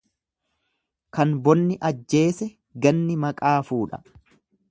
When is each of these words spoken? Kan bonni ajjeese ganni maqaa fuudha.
Kan 1.17 1.35
bonni 1.47 1.77
ajjeese 1.91 2.49
ganni 2.87 3.21
maqaa 3.27 3.55
fuudha. 3.71 4.01